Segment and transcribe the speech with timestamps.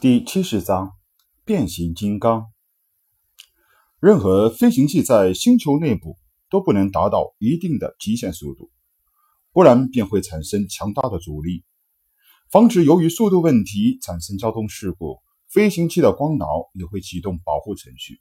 [0.00, 0.92] 第七十章
[1.44, 2.52] 变形金刚。
[3.98, 6.16] 任何飞行器在星球内部
[6.48, 8.70] 都不能达到一定的极限速度，
[9.50, 11.64] 不然便会产生强大的阻力。
[12.48, 18.20] 防止由于速度问题产生交通事故，飞行器的光脑也会启动保护程序。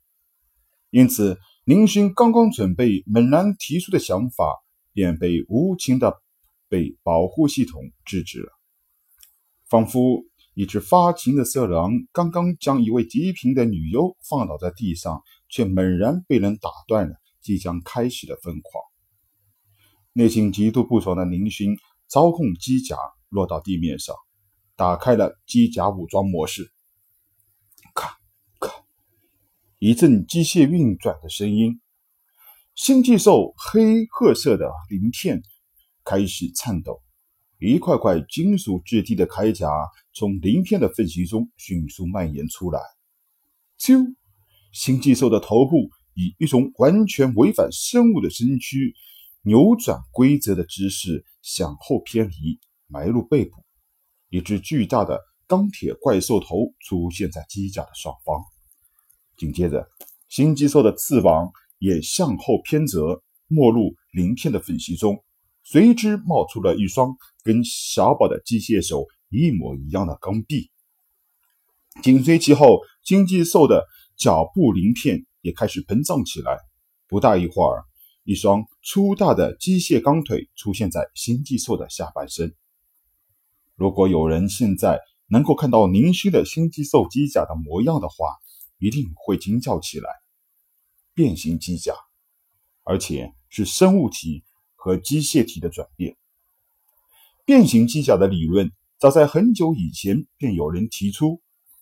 [0.89, 4.63] 因此，林勋刚刚准备猛然提出的想法，
[4.93, 6.19] 便被无情的
[6.69, 8.49] 被保护系统制止了，
[9.69, 10.26] 仿佛。
[10.57, 18.83] 一只发情的色狼刚刚将一位极品的女优放倒在地上，却猛然被人打断了即将开始的疯狂。
[20.13, 22.97] 内心极度不爽的林勋操控机甲
[23.29, 24.15] 落到地面上，
[24.75, 26.71] 打开了机甲武装模式。
[27.93, 28.17] 咔
[28.59, 28.83] 咔，
[29.77, 31.79] 一阵机械运转的声音，
[32.73, 35.43] 星际兽黑褐色的鳞片
[36.03, 37.03] 开始颤抖。
[37.59, 39.67] 一块块金属质地的铠甲
[40.13, 42.79] 从鳞片的缝隙中迅速蔓延出来。
[43.79, 44.15] 啾！
[44.71, 48.93] 星际兽的头部以一种完全违反生物的身躯
[49.41, 53.63] 扭转规则的姿势向后偏离，埋入背部。
[54.29, 58.39] 一只巨大的钢铁怪兽头出现在机甲的上方。
[59.35, 59.87] 紧接着，
[60.27, 61.49] 星际兽的翅膀
[61.79, 65.23] 也向后偏折，没入鳞片的缝隙中。
[65.63, 67.17] 随之冒出了一双
[67.47, 70.69] 跟小宝的机械手一模一样的钢臂，
[72.03, 73.85] 紧随其后，经济兽的
[74.17, 76.57] 脚部鳞片也开始膨胀起来。
[77.07, 77.85] 不大一会儿，
[78.25, 82.53] 一双粗大的机械钢腿出现在星际兽的下半身。
[83.75, 88.15] 如果有人现在能够看到凝虚的星际兽机甲的模样的话，
[88.77, 90.09] 一定会惊叫起来：
[91.13, 91.93] 变形机甲，
[92.83, 94.43] 而且是生物体。
[94.79, 96.15] 和机械体的转变，
[97.47, 101.41] 变形机甲的理论早在很久以前便有人提出。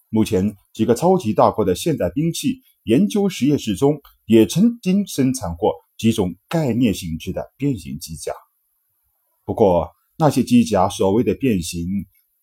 [0.09, 8.31] 目前几个超级大国的现代兵器研究实验室中也曾经生产过几种概念性质的变形机甲。
[9.43, 9.89] 不过，
[10.19, 11.83] 那些机甲所谓的变形，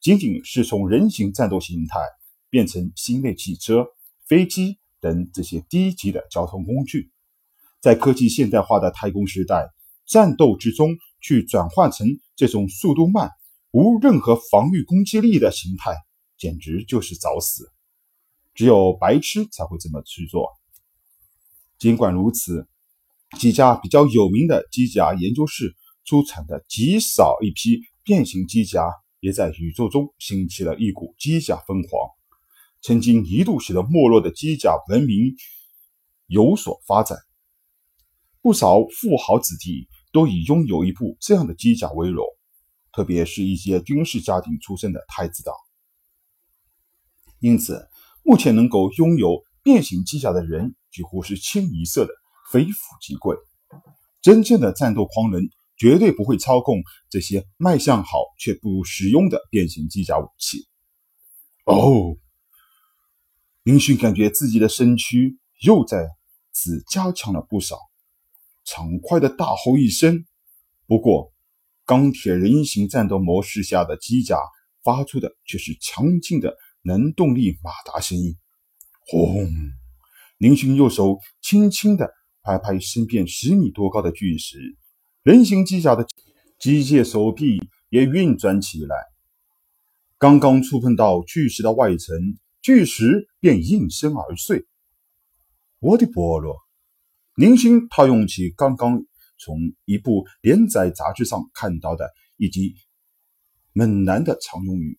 [0.00, 2.00] 仅仅是从人形战斗形态
[2.50, 3.86] 变成新类汽车、
[4.26, 7.12] 飞机等这些低级的交通工具。
[7.80, 9.68] 在科技现代化的太空时代。
[10.04, 12.06] 战斗之中去转换成
[12.36, 13.30] 这种速度慢、
[13.70, 15.94] 无任何防御攻击力的形态，
[16.36, 17.70] 简直就是找死。
[18.54, 20.50] 只有白痴才会这么去做。
[21.78, 22.68] 尽管如此，
[23.38, 25.74] 几家比较有名的机甲研究室
[26.04, 28.84] 出产的极少一批变形机甲，
[29.20, 31.90] 也在宇宙中兴起了一股机甲疯狂。
[32.82, 35.36] 曾经一度使得没落的机甲文明
[36.26, 37.16] 有所发展，
[38.42, 39.88] 不少富豪子弟。
[40.12, 42.24] 都以拥有一部这样的机甲为荣，
[42.92, 45.54] 特别是一些军事家庭出身的太子党。
[47.40, 47.88] 因此，
[48.22, 52.12] 目前能够拥有变形机甲的人几乎是清一色的
[52.50, 53.36] 非富即贵。
[54.20, 60.68] 真正的战斗狂人绝对不会操控这些卖相好却不实用的变形机甲武器。
[61.64, 62.16] 哦，
[63.64, 66.10] 林勋感觉自己的身躯又在
[66.52, 67.78] 此加强了不少。
[68.64, 70.24] 畅快的大吼一声，
[70.86, 71.32] 不过
[71.84, 74.38] 钢铁人形战斗模式下的机甲
[74.84, 78.36] 发出的却是强劲的能动力马达声音。
[79.06, 79.50] 轰！
[80.38, 82.10] 林勋右手轻轻的
[82.42, 84.58] 拍拍身边十米多高的巨石，
[85.22, 86.06] 人形机甲的
[86.58, 88.96] 机械手臂也运转起来。
[90.18, 92.16] 刚刚触碰到巨石的外层，
[92.60, 94.66] 巨石便应声而碎。
[95.80, 96.56] 我的菠萝！
[97.34, 99.06] 林星套用起刚刚
[99.38, 99.56] 从
[99.86, 102.74] 一部连载杂志上看到的一集
[103.72, 104.98] 猛男的常用语，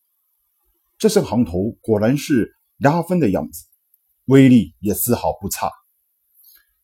[0.98, 3.66] 这身行头果然是压分的样子，
[4.26, 5.70] 威力也丝毫不差。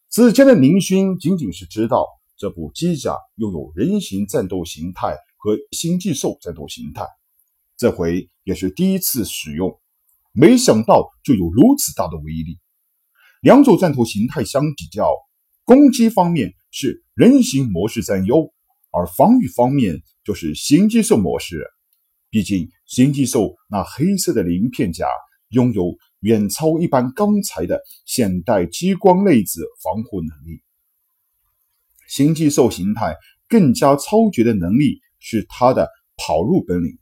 [0.08, 2.06] 此前的林勋仅仅是知道
[2.38, 7.08] 这部机甲拥有人形战斗形态和星际兽战斗形态，
[7.76, 9.81] 这回也是第一次使用，
[10.31, 12.60] 没想到就有如此大的威力。
[13.42, 15.12] 两种战斗形态相比较。
[15.69, 18.51] 攻击方面是人形模式占优，
[18.89, 21.63] 而防御方面就是星际兽模式。
[22.31, 25.06] 毕竟星际兽那黑色的鳞片甲
[25.50, 30.63] 拥有远超一般钢材的现代激光粒子防护能力。
[32.07, 33.16] 星际兽形态
[33.48, 35.88] 更加超绝的能力是它的
[36.18, 36.98] 跑路本领，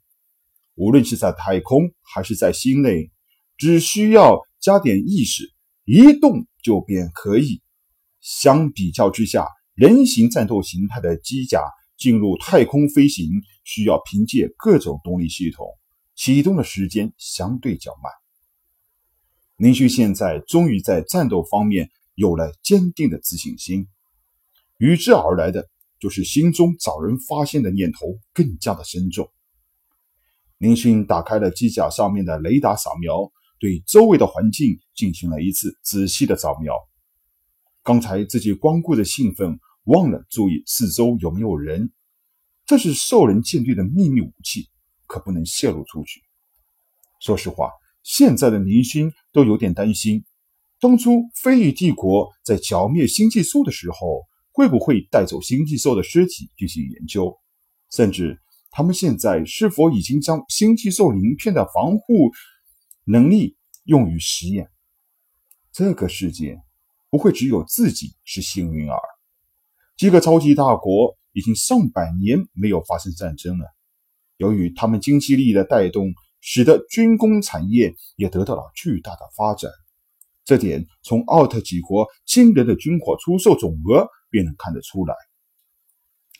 [0.75, 3.12] 无论是在太空还是在心内，
[3.56, 5.54] 只需要加点意识，
[5.86, 7.62] 一动就便可以。
[8.28, 11.62] 相比较之下，人形战斗形态的机甲
[11.98, 13.26] 进入太空飞行
[13.64, 15.66] 需要凭借各种动力系统，
[16.14, 18.12] 启动的时间相对较慢。
[19.56, 23.88] 林旭现在终于在战斗方面有了坚定的自信心，
[24.78, 25.66] 与之而来的
[25.98, 29.32] 就是心中找人发现的念头更加的深重。
[30.58, 36.74] 林勋打开了机甲上面的雷达扫描，对周围的环境进行了一次仔细的扫描。
[37.88, 41.94] 刚才自己光顾着兴奋，忘了注意四周有没有人。
[42.66, 44.68] 这是兽人舰队的秘密武器，
[45.06, 46.22] 可不能泄露出去。
[47.22, 47.72] 说实话，
[48.04, 50.25] 现在的林勋都有点担心，
[50.81, 57.33] 当初飞羽帝国在剿灭星际兽的时候，会不会带走星际兽的尸体进行研究？
[57.90, 58.38] 甚至
[58.69, 62.33] 他们现在是否已经将星际兽鳞片的防护
[63.06, 63.56] 能力
[63.86, 64.69] 用于实验？
[65.72, 66.60] 这个世界
[67.18, 69.00] 不会只有自己是幸运儿，
[69.98, 71.18] 几个超级大国。
[71.34, 73.66] 已经上百年没有发生战争了。
[74.38, 76.12] 由于他们经济力的带动，
[76.42, 79.69] 使得军工产业也得到了巨大的发展。
[80.46, 85.14] 这点从奥特几国惊人的军火出售总额便能看得出来。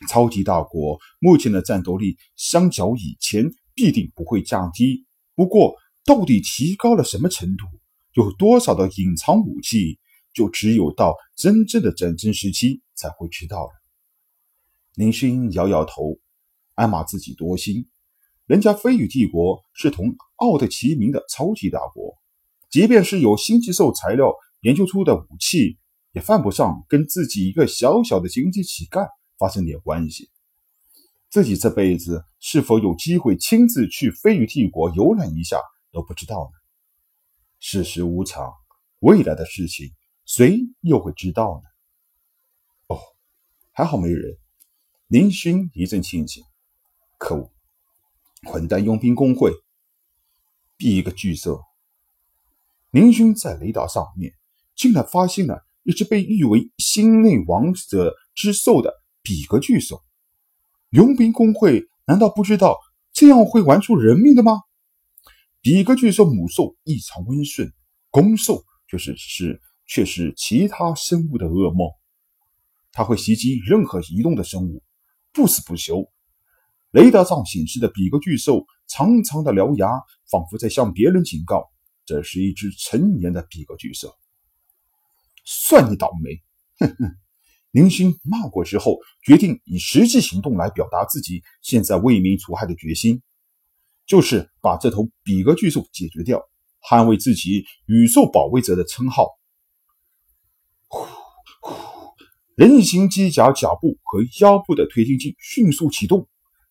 [0.08, 7.66] 超级大国目前的战斗力相较以前必定不会降低，不过到底提高了什么程度，
[8.14, 10.00] 有多少的隐藏武器，
[10.38, 13.70] 就只有到真正的战争时期才会知道了。
[14.94, 16.16] 林勋摇摇头，
[16.74, 17.88] 暗骂自己多心。
[18.46, 22.14] 人家飞羽帝国是同奥特齐名的超级大国，
[22.70, 25.76] 即便是有星际兽材料研究出的武器，
[26.12, 29.08] 也犯不上跟自己一个小小的经济乞丐
[29.38, 30.30] 发生点关系。
[31.30, 36.58] 自己这辈子是否有机会亲自去飞羽帝国游览一下都不知道呢？
[37.60, 38.52] 世事无常，
[39.00, 39.90] 未来的事情
[40.28, 42.94] 谁又会知道呢？
[42.94, 43.00] 哦，
[43.72, 44.36] 还好没人。
[45.06, 46.44] 林勋一阵庆幸，
[47.16, 47.50] 可恶，
[48.44, 49.50] 混蛋佣兵工会，
[50.76, 51.62] 比个巨兽。
[52.90, 54.34] 林勋在雷达上面
[54.76, 58.92] 竟然发现了一只被誉为心内王者之兽的
[59.22, 60.04] 比格巨兽。
[60.90, 62.78] 佣兵工会难道不知道
[63.14, 64.60] 这样会玩出人命的吗？
[65.62, 67.72] 比格巨兽母兽异常温顺，
[68.10, 71.90] 公兽就是是却是其他生物的噩梦，
[72.92, 74.84] 它会袭击任何移动的生物。
[75.32, 76.10] 不死不休。
[76.90, 79.88] 雷达上显示的比格巨兽长长的獠牙，
[80.30, 81.68] 仿佛在向别人警告：
[82.04, 84.14] 这是一只成年的比格巨兽。
[85.44, 86.42] 算你倒霉！
[86.78, 87.16] 哼哼。
[87.70, 93.22] 林星骂过之后，决定以实际行动来表达自己现在为民除害的决心，
[94.06, 96.42] 就是把这头比格巨兽解决掉，
[96.82, 99.37] 捍卫自己宇宙保卫者的称号。
[102.58, 106.26] 人形机甲脚步和腰部的推进器迅速启动，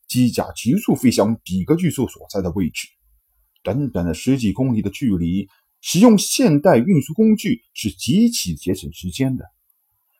[0.05, 2.89] 机甲急速飞向比格巨兽所在的位置。
[3.63, 5.47] 短短的十几公里的距离，
[5.79, 9.45] 使用现代运输工具是极其节省时间的。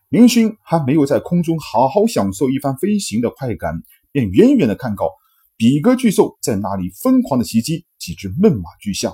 [0.08, 5.12] 林勋还没有在空中好好享受一番飞行的快感，便远远的看到
[5.58, 9.14] 比格巨兽在那里疯狂的袭击几只猛犸巨象。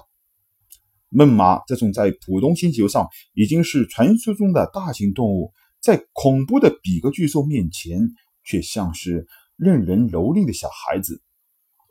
[1.10, 5.52] 猛犸这种在普通星球上已经是传说中的大型动物。
[5.84, 8.00] 在恐怖的比格巨兽面前，
[8.46, 9.28] 却像是
[9.58, 11.22] 任人蹂躏的小孩子。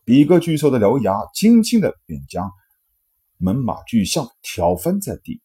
[0.03, 2.51] 比格巨兽的獠牙轻轻的便将
[3.37, 5.43] 猛犸巨象挑翻在地。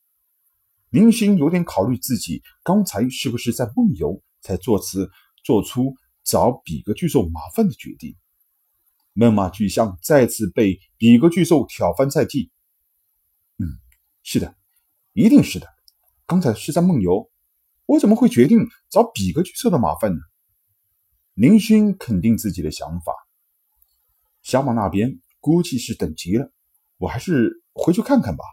[0.90, 5.12] 林星有点考虑自己刚才是不是在梦游，才做此
[5.44, 8.16] 做出找比格巨兽麻烦的决定。
[9.12, 12.50] 猛犸巨象再次被比格巨兽挑翻在地。
[13.58, 13.68] 嗯，
[14.24, 14.56] 是的，
[15.12, 15.68] 一定是的，
[16.26, 17.30] 刚才是在梦游。
[17.88, 18.60] 我怎么会决定
[18.92, 20.20] 找比格巨兽的麻烦呢？
[21.34, 23.12] 林勋肯定自己的想法。
[24.44, 26.52] 小马那边估计是等急了，
[26.98, 28.44] 我还是回去看看吧。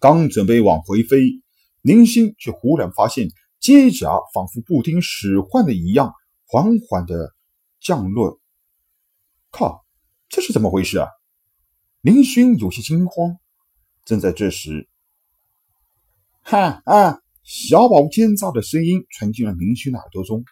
[0.00, 1.42] 刚准备往回飞，
[1.82, 3.28] 林勋却忽然发现
[3.60, 6.14] 机甲仿佛不听使唤的一样，
[6.46, 7.34] 缓缓的
[7.80, 8.40] 降落。
[9.50, 9.84] 靠，
[10.28, 11.08] 这是怎么回事啊？
[12.00, 13.36] 林勋有些惊慌。
[14.04, 14.88] 正在这时，
[16.42, 17.21] 哈啊！
[17.42, 20.44] 小宝尖噪的声音传进了林勋的耳朵中。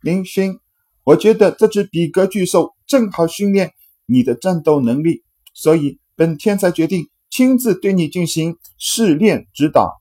[0.00, 0.60] 林勋，
[1.02, 3.72] 我觉得这只比格巨兽正好训练
[4.06, 10.00] 你的战斗能力，所以本天才决定亲自对你进行试炼指导。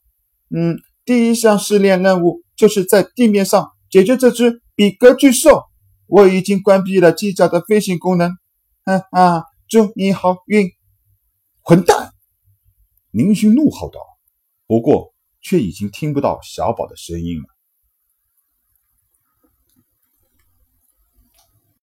[0.50, 5.64] 嗯，第一项试炼任务就是在地面上解决这只比格巨兽。
[6.06, 8.30] 我已经关闭了机甲的飞行功能。
[8.84, 10.70] 哈哈，祝你好运！
[11.62, 12.12] 混蛋！
[13.10, 14.00] 林勋怒吼道。
[14.68, 15.13] 不过。
[15.44, 17.53] 却已经听不到小宝的声音了。